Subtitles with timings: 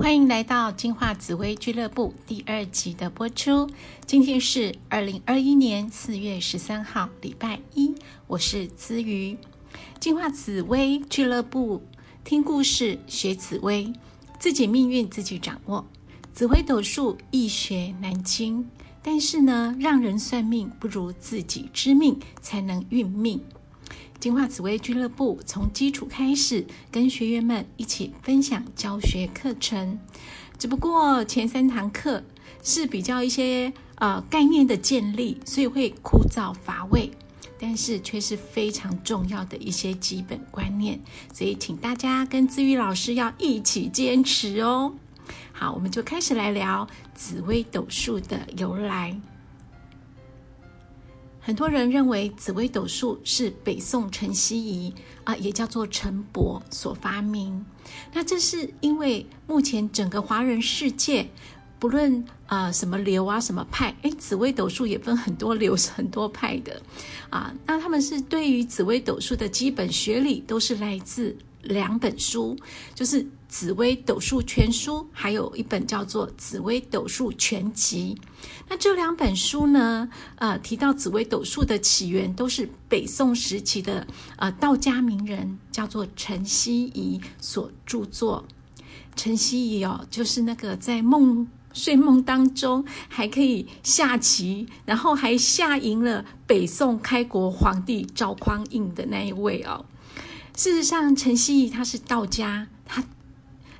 [0.00, 3.68] 欢迎来到进化紫薇俱乐部第二集的播出。
[4.06, 7.94] 今天是二零二一年四月十三号，礼拜一。
[8.26, 9.36] 我是姿瑜。
[10.00, 11.82] 进化紫薇俱乐部，
[12.24, 13.92] 听故事学紫薇，
[14.38, 15.86] 自己命运自己掌握。
[16.32, 18.66] 紫薇斗数易学难精，
[19.02, 23.38] 但是呢，让人算命不如自己知命，才能运命。
[24.18, 29.98] 金化紫薇俱乐部从基础开始，跟学员们一起分享教学课程。
[30.58, 32.22] 只不过前三堂课
[32.62, 37.10] 是比较一些呃概念的建立，所以会枯燥乏味，
[37.58, 41.00] 但是却是非常重要的一些基本观念。
[41.32, 44.92] 所以请大家跟志宇老师要一起坚持哦。
[45.52, 49.18] 好，我们就开始来聊紫微斗数的由来。
[51.50, 57.66] 很多人认为紫微斗数是北宋陈希夷啊，也叫做陈伯所发明。
[58.12, 61.28] 那这是因为目前整个华人世界，
[61.80, 66.80] 不论啊什么流啊什么派，哎，紫微斗数也分很多流很多派的
[67.30, 67.52] 啊。
[67.66, 71.36] 那他们是对于紫微斗数的基本学理，都是来自。
[71.62, 72.56] 两本书
[72.94, 78.16] 就是《紫微斗数全书》，还有一本叫做《紫微斗数全集》。
[78.68, 84.06] 那这两本书呢，呃，提到紫微斗数的起源，都是北宋时期的
[84.36, 88.44] 呃道家名人叫做陈希夷所著作。
[89.16, 99.84] 陈希夷哦，就是那个在梦睡梦当中还可以下棋，然后还下赢了北宋开国皇帝赵匡胤的那一位哦。
[100.56, 103.02] 事实上，陈希夷他是道家，他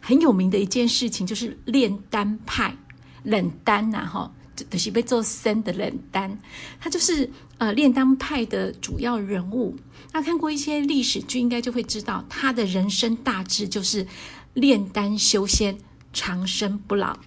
[0.00, 2.76] 很有名的一件事情就是炼丹派，
[3.22, 6.38] 冷丹呐，哈，就是被做生的冷丹，
[6.80, 9.76] 他就是呃炼丹派的主要人物。
[10.12, 14.06] 那看过一些历史剧，应该就会知道，他的人生大致就是
[14.54, 15.78] 炼丹修仙，
[16.12, 17.18] 长生不老。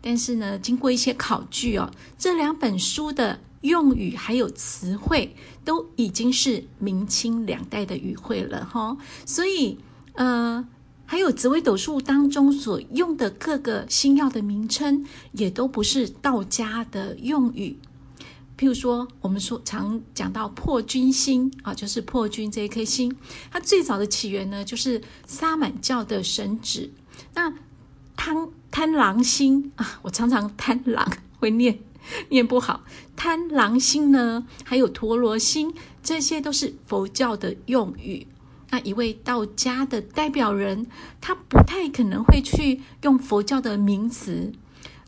[0.00, 3.40] 但是呢，经过一些考据哦，这两本书的。
[3.62, 8.96] 用语还有词汇都已经是明清两代的语汇了哈，
[9.26, 9.78] 所以
[10.14, 10.66] 呃，
[11.10, 17.76] 还有紫微斗数当中所用的各个星耀的名称，也都不是道家的用语。
[18.56, 23.12] 譬如说，我们说常讲到破军星啊，就是破军这一颗星，
[23.50, 26.92] 它最早的起源呢，就是萨满教的神旨。
[27.34, 27.52] 那
[28.16, 31.80] 贪贪狼星啊，我常常贪狼会念。
[32.28, 32.84] 念不好，
[33.16, 38.28] 贪狼星呢，还有陀罗星，这些都是佛教的用语。
[38.70, 40.86] 那一位道家的代表人，
[41.20, 44.52] 他不太可能会去用佛教的名词。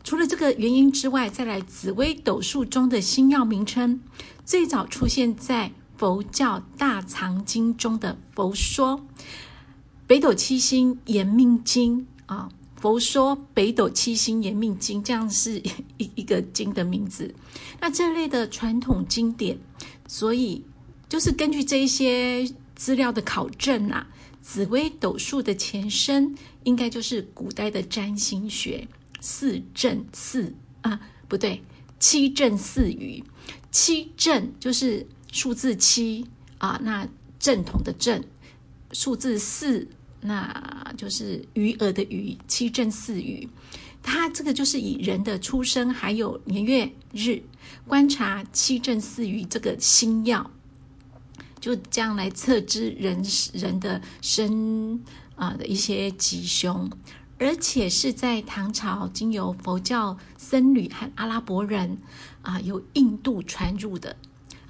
[0.03, 4.01] 除了这个原因之外，再来紫微斗数中的星耀名称，
[4.43, 9.05] 最早出现在佛教大藏经中的佛说，
[10.05, 12.49] 北斗七星延命经啊。
[12.75, 15.57] 佛说北斗七星延命经，这样是
[15.95, 17.33] 一一个经的名字。
[17.79, 19.57] 那这类的传统经典，
[20.05, 20.61] 所以
[21.07, 22.45] 就是根据这一些
[22.75, 24.07] 资料的考证啊，
[24.41, 28.87] 紫微斗数的前身应该就是古代的占星学，
[29.19, 31.61] 四正四啊，不对，
[31.99, 33.23] 七正四余。
[33.71, 36.25] 七正就是数字七
[36.57, 37.07] 啊，那
[37.39, 38.23] 正统的正，
[38.91, 39.87] 数字四。
[40.25, 43.45] 那就是余额的余，七正四余，
[44.01, 47.43] 它这个就是以人的出生还有年月日
[47.85, 50.49] 观察七正四余这个星耀，
[51.63, 55.01] 就这样来测知人人的身
[55.37, 56.91] 啊的一些吉凶，
[57.39, 61.99] 而且是在唐朝经由佛教僧侣和阿拉伯人
[62.41, 64.17] 啊由印度传入的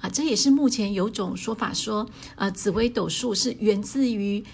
[0.00, 4.44] 啊，这也是目前有种说法说，呃，紫微斗数是源自于。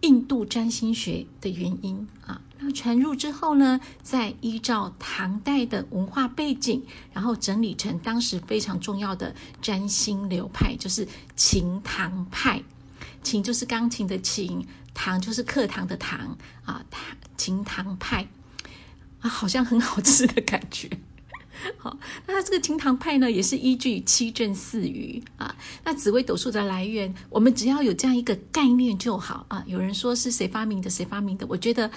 [0.00, 11.06] 印度占星学的原因啊，那传入之后呢，再依照唐代的文化背景，然后整理成当时非常重要的占星流派，就是
[11.36, 12.62] 琴唐派。
[13.22, 18.26] 琴就是钢琴的琴，唐就是课堂的堂啊，唐琴唐派
[19.20, 20.88] 啊，好像很好吃的感觉。
[21.76, 25.54] 好，那这个清唐派呢，也是依据七正四余啊。
[25.84, 29.62] 那紫微斗数的来源，我们只要有这样一个概念就好啊。
[29.66, 31.46] 有人说是谁发明的，谁发明的？
[31.48, 31.90] 我觉得，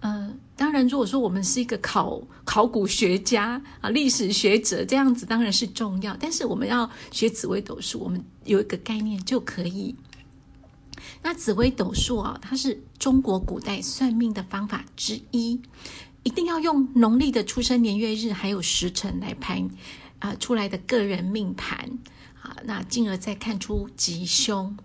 [0.00, 6.16] 呃，当然，如果说我们是一个考考古学家啊、历史学者，这样子当然是重要。
[6.18, 9.94] 但是我们要学紫微斗数，我们有一个概念就可以。
[11.22, 15.60] 那紫微斗数啊，它是中国古代算命的方法之一。
[16.26, 19.64] 一定要用农历的出生年月日还有时辰来排
[20.18, 22.00] 啊出来的个人命盘
[22.42, 24.76] 啊，那进而再看出吉凶。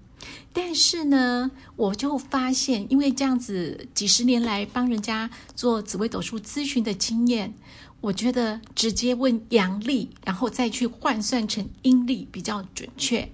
[0.54, 7.56] 但是呢，我就发现，因为这样子几十年来帮人家做紫微斗数咨询的经验，
[8.02, 13.28] 我觉得直接问阳历，然后再去换算成阴历比较准确。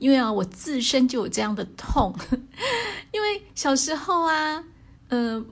[0.00, 2.12] 因为啊，我自身就有这样的痛，
[3.14, 4.64] 因为小时候啊，
[5.06, 5.44] 呃，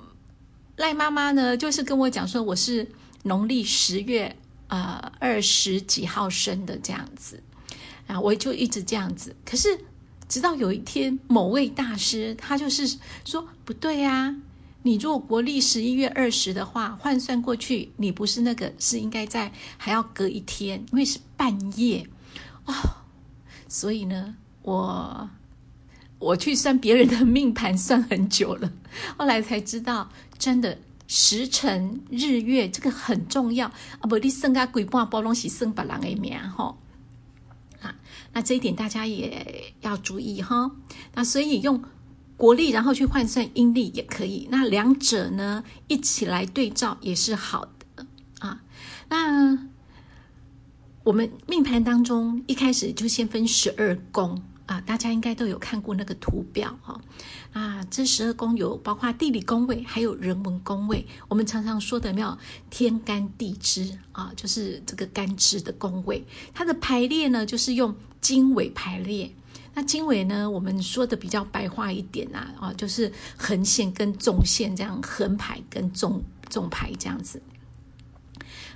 [0.82, 2.90] 赖妈妈呢就是跟我讲说我是
[3.22, 4.36] 农历十月
[4.66, 7.40] 呃二十几号生的这样子，
[8.08, 9.78] 啊，我就一直这样子，可是。
[10.28, 14.34] 直到有一天，某位大师他就是说不对呀，
[14.82, 22.06] 你如果国历十一月二十的话，换算过去，你不是那个，是应该在还要隔一天，因为是半夜
[22.64, 22.72] 哦。
[23.68, 25.28] 所以呢，我
[26.22, 28.72] 我去算别人的命盘算很久了，
[29.18, 30.08] 后来才知道，
[30.38, 30.78] 真的
[31.08, 34.02] 时辰日月这个很重要啊！
[34.08, 36.78] 不，你生个鬼半包拢是生别人的命吼。
[38.34, 40.70] 那这一点大家也要注意哈。
[41.14, 41.82] 那所以用
[42.36, 44.48] 国历，然后去换算阴历也可以。
[44.50, 48.06] 那两者呢一起来对照也是好的
[48.38, 48.62] 啊。
[49.10, 49.58] 那
[51.04, 54.40] 我们命盘当中一开始就先分十二宫。
[54.66, 57.00] 啊，大家应该都有看过那个图表哈。
[57.52, 61.06] 啊，这十二宫有包括地理宫位，还有人文宫位。
[61.28, 62.38] 我们常常说的没有
[62.70, 66.24] 天干地支啊，就是这个干支的宫位。
[66.54, 69.30] 它的排列呢，就是用经纬排列。
[69.74, 77.40] 那经纬呢，我们说的比较白话一点呐，啊，就是横线跟纵线这样横排跟纵纵排这样子。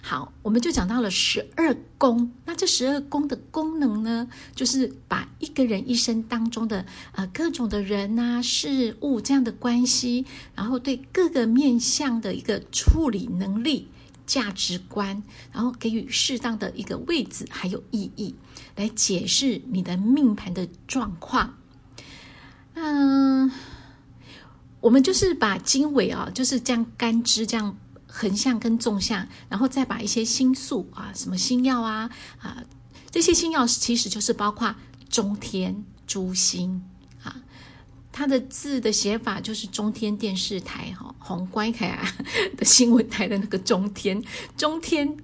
[0.02, 2.30] 好，我们就讲到了十二宫。
[2.44, 13.88] 那这十二宫的功能呢，就是把一个人一生当中的呃各种的人啊、事物这样的关系，然后对各个面向的一个处理能力、
[14.26, 15.22] 价值观，
[15.52, 18.36] 然后给予适当的一个位置还有意义，
[18.76, 21.58] 来解释你的命盘的状况。
[22.74, 23.50] 嗯，
[24.80, 27.76] 我们就是把经纬啊，就是将干支这样。
[28.18, 32.10] 横向跟纵向，然后再把一些星宿啊，什么星耀啊
[32.40, 32.64] 啊，
[33.10, 34.74] 这些星耀其实就是包括
[35.10, 36.82] 中天诸星
[37.22, 37.42] 啊，
[38.10, 42.10] 它的字的写法就是中天电视台哈，红观台啊
[42.56, 44.24] 的新闻台的那个中天
[44.56, 45.14] 中天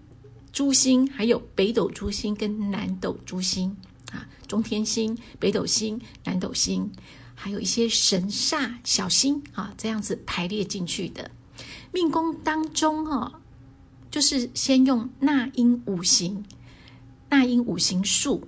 [0.53, 3.75] 诸星，还有北斗诸星跟南斗诸星
[4.13, 6.93] 啊，中天星、北斗星、南斗星，
[7.35, 11.31] 还有一些神煞小星啊，这样子排列进去的。
[11.93, 13.41] 命宫当中，哈，
[14.11, 16.45] 就是先用纳音五行、
[17.29, 18.43] 纳音五行数，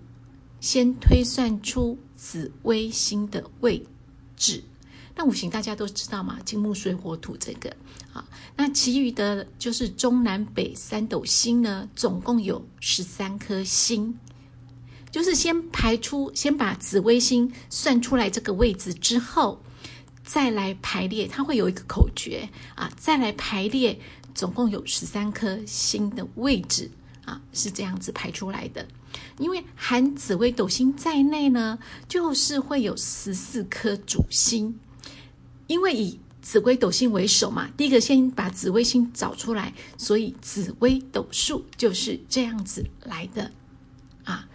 [0.60, 3.86] 先推算出紫微星的位
[4.34, 4.64] 置。
[5.14, 7.70] 那五行大家都知道嘛，金木水火土这个
[8.12, 8.26] 啊。
[8.56, 14.18] 那其余的就是中南北三斗星呢，总共有十三颗星。
[15.10, 19.60] 就是先排出，先把紫微星算出来这个位置之后。
[20.24, 22.90] 再来排列，它会有一个口诀啊。
[22.96, 24.00] 再来排列，
[24.34, 26.90] 总共有十三颗星的位置
[27.24, 28.88] 啊，是这样子排出来的。
[29.38, 31.78] 因为含紫微斗星在内呢，
[32.08, 34.80] 就是会有十四颗主星。
[35.66, 43.52] 因为以紫微斗星为首嘛，第一个先把紫微星找出来，所以紫微斗数就是这样子来的
[44.24, 44.48] 啊。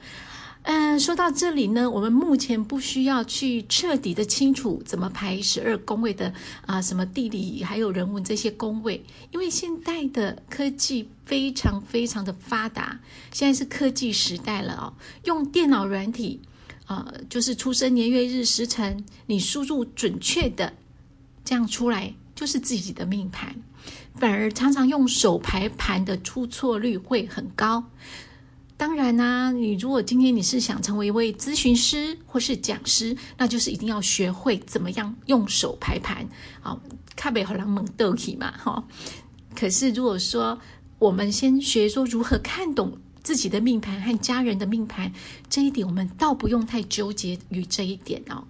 [0.71, 6.31] 嗯，说到这里呢，我们目前不需要去彻底的清楚怎么排十二宫位的
[6.67, 12.99] 啊，什么地理还有人文这些宫位，因为现代的科技非常非常的发达，
[13.31, 14.93] 现在是科技时代了哦，
[15.23, 16.39] 用电脑软体
[16.85, 20.73] 啊，就是出生年月日时辰，你输入准确的
[21.43, 23.55] 这样出来，就是自己的命盘，
[24.13, 27.85] 反而常常用手排盘的出错率会很高。
[28.79, 36.25] 当然啦，你如果今天你是想成为一位咨询师或是讲师，那就是一定要学会怎么样用手排盘，
[36.61, 36.81] 好，
[37.13, 38.81] 卡贝和狼蒙斗气嘛，哈。
[39.53, 40.57] 可是如果说
[40.97, 45.11] 我们先学说如何看懂自己的命盘和家人的命盘，
[45.49, 48.45] 这一点我们倒不用太纠结于这一点哦。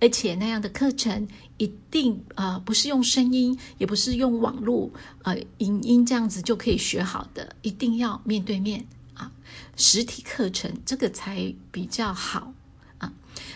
[0.00, 1.28] 而且那样的课程
[1.58, 4.90] 一定呃不是用声音，也不是用网络
[5.22, 8.84] 呃影音这样子就可以学好的，一定要面对面。
[9.14, 9.32] 啊，
[9.76, 12.52] 实体课程这个才比较好
[12.98, 13.12] 啊。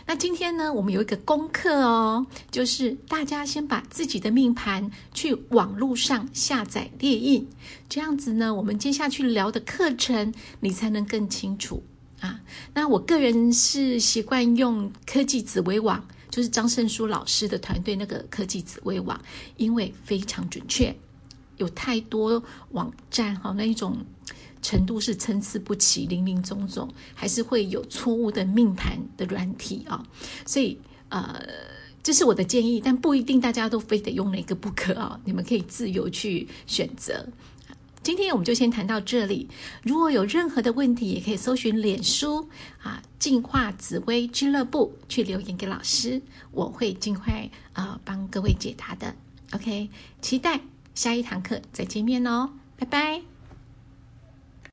[0.06, 7.46] 那今天呢，我们有一个功课哦，就是大家先把自己的命盘去网络上下载列印，
[7.88, 11.82] 这样子呢，我们接下去聊的课程你才能更清楚
[12.20, 12.40] 啊。
[12.74, 19.20] 那我个人是习惯用科技紫微网，就是张胜书老师的团队那个科技紫微网，
[19.56, 20.94] 因为非常准确。
[21.58, 23.98] 有太多网站哈，那一种
[24.62, 30.04] 程度是参差不齐、林林总总，还是会有错误的命盘的软体啊。
[30.46, 31.40] 所以呃，
[32.02, 35.20] 这是我的建议，但不一定大家都非得用哪个不可啊。
[35.24, 37.26] 你们可以自由去选择。
[38.02, 39.48] 今天我们就先谈到这里。
[39.82, 42.48] 如果有任何的问题，也可以搜寻脸书
[42.82, 46.22] 啊“进化紫薇俱乐部”去留言给老师，
[46.52, 49.14] 我会尽快啊帮各位解答的。
[49.52, 49.90] OK，
[50.22, 50.60] 期待
[50.94, 53.37] 下一堂课再见面哦，拜拜。